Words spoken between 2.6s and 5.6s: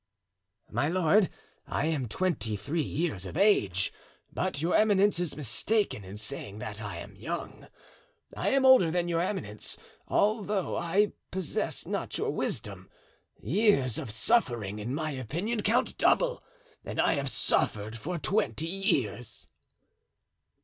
years of age; but your eminence is